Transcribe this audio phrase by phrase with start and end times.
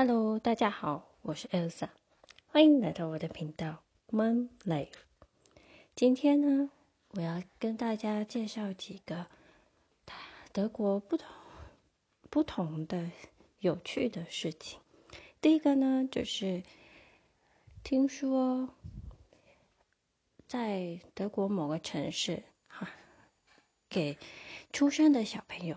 [0.00, 1.88] Hello，大家好，我是 Elsa，
[2.46, 3.82] 欢迎来到我的频道
[4.12, 4.92] Mom Life。
[5.96, 6.70] 今天呢，
[7.08, 9.26] 我要跟大家介绍几个
[10.52, 11.26] 德国不同
[12.30, 13.10] 不同的
[13.58, 14.78] 有趣的事情。
[15.40, 16.62] 第一个呢，就是
[17.82, 18.72] 听说
[20.46, 22.88] 在德国某个城市，哈，
[23.88, 24.16] 给
[24.72, 25.76] 出生的小朋友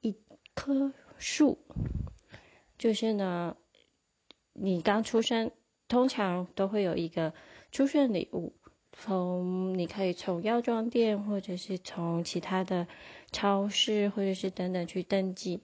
[0.00, 0.16] 一
[0.54, 1.58] 棵树。
[2.84, 3.56] 就是呢，
[4.52, 5.52] 你刚出生，
[5.88, 7.32] 通常都会有一个
[7.72, 8.52] 出生礼物，
[8.92, 12.86] 从你可以从药妆店，或者是从其他的
[13.32, 15.60] 超市，或者是等等去登记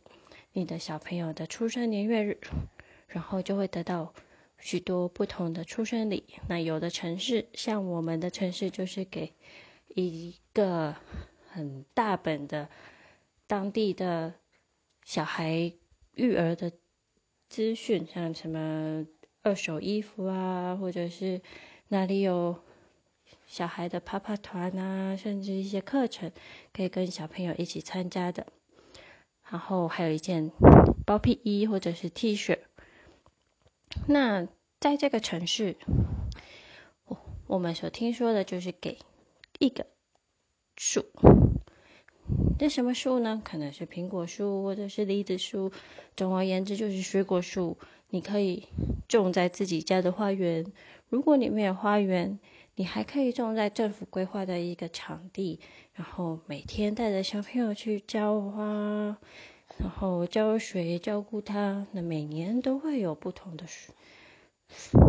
[0.55, 2.41] 你的小朋友的出生年月日，
[3.07, 4.15] 然后就会得到
[4.57, 6.25] 许多不同的出生礼。
[6.49, 9.35] 那有的城市，像我们的城市，就是给
[9.95, 10.97] 一个
[11.51, 12.71] 很大本的
[13.47, 14.33] 当地的
[15.05, 15.75] 小孩
[16.15, 16.73] 育儿的。
[17.51, 19.05] 资讯像什么
[19.43, 21.43] 二手衣服啊，或者是
[21.89, 22.63] 哪里有
[23.49, 26.31] 小孩的啪啪团啊，甚至一些课程
[26.73, 28.47] 可以跟小朋友一起参加的。
[29.51, 30.53] 然后还有一件
[31.05, 32.61] 包屁衣或者是 T 恤。
[34.07, 34.47] 那
[34.79, 35.77] 在这个城市，
[37.05, 38.99] 我我们所听说的就是给
[39.59, 39.89] 一个
[40.77, 41.05] 数。
[42.61, 43.41] 这什么树呢？
[43.43, 45.73] 可能是苹果树，或者是梨子树。
[46.15, 47.79] 总而言之，就是水果树。
[48.11, 48.69] 你可以
[49.09, 50.71] 种在自己家的花园。
[51.09, 52.39] 如果你没有花园，
[52.75, 55.59] 你还可以种在政府规划的一个场地，
[55.95, 59.17] 然后每天带着小朋友去浇花，
[59.79, 61.87] 然后浇水，照顾它。
[61.93, 63.95] 那每年都会有不同的水，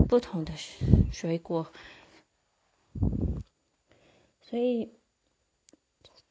[0.07, 0.53] 不同的
[1.11, 1.69] 水果。
[4.39, 4.94] 所以，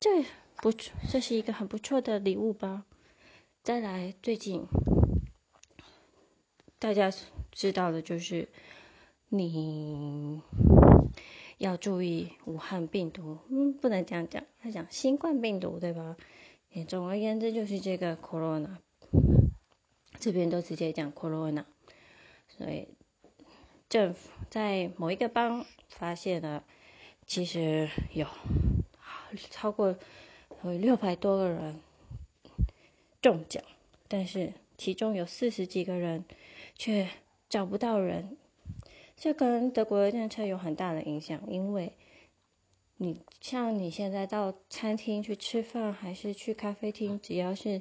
[0.01, 0.25] 这。
[0.63, 2.85] 不错，这是一个很不错的礼物吧。
[3.63, 4.67] 再来，最近
[6.79, 7.11] 大家
[7.51, 8.51] 知道的就是，
[9.31, 10.43] 你
[11.57, 13.39] 要注意武汉病毒。
[13.49, 16.19] 嗯，不能这样讲，要讲新冠病毒，对吧？
[16.87, 18.77] 总而言之，就是这个 corona，
[20.19, 21.65] 这边都直接讲 corona。
[22.49, 22.89] 所以，
[23.89, 26.65] 政府在某一个邦发现了，
[27.27, 28.27] 其实有
[29.51, 29.97] 超过。
[30.63, 31.81] 有六百多个人
[33.23, 33.63] 中奖，
[34.09, 36.25] 但是其中有四十几个人
[36.77, 37.09] 却
[37.49, 38.37] 找不到人，
[39.17, 41.41] 这跟德国的政策有很大的影响。
[41.49, 41.95] 因为
[42.99, 47.81] 你像你现在到餐厅去吃饭，还是去咖啡厅，只要是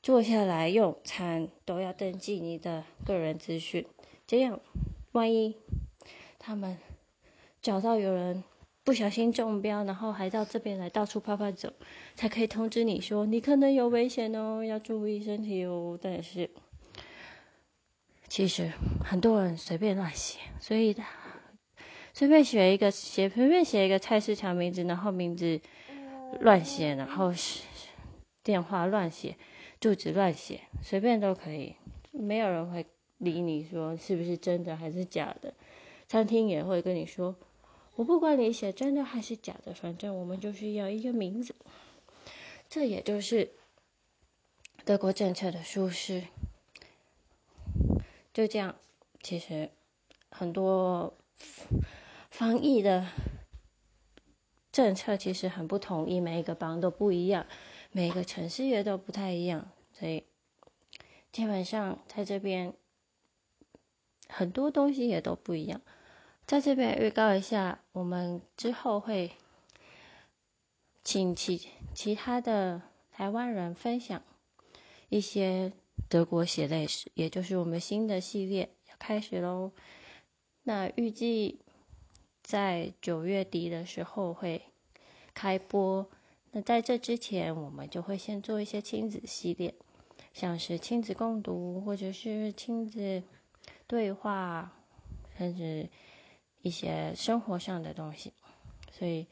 [0.00, 3.84] 坐下来用餐，都要登记你的个人资讯。
[4.28, 4.60] 这样，
[5.10, 5.56] 万一
[6.38, 6.78] 他们
[7.60, 8.44] 找到有人。
[8.84, 11.72] 不小心中标，然后还到这边来到处跑跑走，
[12.16, 15.96] 才可以通知你说你可能有危险哦，要注意身体哦。
[16.02, 16.50] 但是
[18.26, 18.72] 其实
[19.04, 20.96] 很多人随便乱写，所以
[22.12, 25.60] 随便写一个写随便写一个菜市场名字，然后名字
[26.40, 27.32] 乱写，然后
[28.42, 29.36] 电话乱写，
[29.78, 31.76] 住址乱写，随便都可以，
[32.10, 32.84] 没有人会
[33.18, 35.54] 理你说是不是真的还是假的。
[36.08, 37.36] 餐厅也会跟你说。
[37.94, 41.54] 我不管你写真的还是假的，反正我们就是要一个名字。
[42.68, 43.50] 这也就是
[44.84, 46.24] 德国政策的舒适。
[48.32, 48.76] 就这样，
[49.22, 49.70] 其实
[50.30, 51.12] 很多
[52.30, 53.06] 防疫的
[54.72, 57.46] 政策其实很不统一，每一个邦都不一样，
[57.90, 60.24] 每一个城市也都不太一样，所以
[61.30, 62.72] 基本上在这边
[64.28, 65.82] 很多东西也都不一样。
[66.52, 69.32] 在这边预告一下，我们之后会
[71.02, 74.22] 请其其他的台湾人分享
[75.08, 75.72] 一些
[76.10, 79.72] 德国血泪史，也就是我们新的系列要开始喽。
[80.62, 81.58] 那预计
[82.42, 84.60] 在九月底的时候会
[85.32, 86.06] 开播。
[86.50, 89.74] 那在这之前，我们就会先做一些亲子系列，
[90.34, 93.22] 像是亲子共读，或者是亲子
[93.86, 94.70] 对话，
[95.38, 95.88] 甚至。
[96.62, 98.32] 一些生活上的东西，
[98.90, 99.26] 所以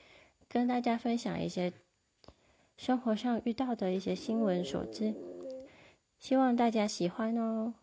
[0.49, 1.73] 跟大家分享一些
[2.77, 5.15] 生活上遇到的一些新闻所知，
[6.19, 7.75] 希望大家喜欢哦。